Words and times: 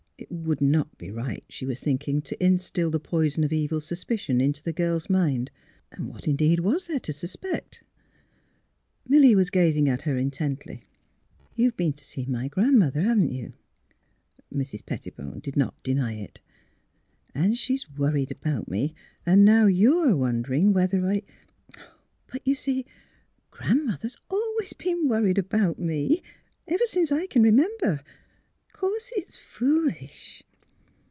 It 0.21 0.31
would 0.47 0.61
not 0.61 0.97
be 0.99 1.09
right, 1.09 1.43
she 1.49 1.65
was 1.65 1.79
thinking, 1.79 2.21
to 2.21 2.41
instill 2.41 2.91
the 2.91 2.99
poison 2.99 3.43
of 3.43 3.51
evil 3.51 3.81
suspicion 3.81 4.39
into 4.39 4.61
the 4.61 4.71
girl's 4.71 5.09
mind. 5.09 5.49
And 5.91 6.07
what, 6.07 6.27
indeed, 6.27 6.59
was 6.59 6.85
there 6.85 6.99
to 6.99 7.11
suspect? 7.11 7.81
Milly 9.07 9.35
was 9.35 9.49
gazing 9.49 9.89
at 9.89 10.03
her 10.03 10.17
intently. 10.19 10.85
146 11.55 12.13
THE 12.15 12.21
HEART 12.21 12.27
OF 12.27 12.33
PHILURA" 12.33 12.45
You've 12.45 12.55
been 12.55 12.63
to 12.63 12.63
see 12.63 12.65
my 12.67 12.69
Gran 12.69 12.77
'mother; 12.77 13.01
haven't 13.01 13.31
you?" 13.33 13.53
Mrs. 14.53 14.85
Pettibone 14.85 15.39
did 15.39 15.57
not 15.57 15.81
deny 15.81 16.13
it." 16.13 16.39
And 17.35 17.57
she 17.57 17.73
is 17.73 17.89
worried 17.97 18.29
about 18.31 18.69
me; 18.69 18.93
and 19.25 19.43
now 19.43 19.65
you 19.65 19.97
are 20.07 20.15
wondering 20.15 20.71
whether 20.71 21.03
I 21.07 21.23
But 22.31 22.45
you 22.45 22.53
see, 22.53 22.85
Gran 23.49 23.85
'mother 23.87 24.03
has 24.03 24.17
always 24.29 24.73
been 24.73 25.09
worried 25.09 25.39
about 25.39 25.79
me— 25.79 26.21
ever 26.67 26.85
since 26.85 27.11
I 27.11 27.25
can 27.25 27.41
remember. 27.41 28.01
Of 28.83 28.83
course 28.83 29.11
it's 29.15 29.37
foolish." 29.37 30.41